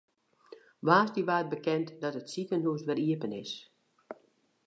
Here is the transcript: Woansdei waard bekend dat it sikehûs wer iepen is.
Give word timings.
Woansdei 0.85 1.27
waard 1.29 1.51
bekend 1.53 1.87
dat 2.01 2.17
it 2.19 2.31
sikehûs 2.33 2.83
wer 2.87 2.99
iepen 3.07 3.33
is. 3.43 3.51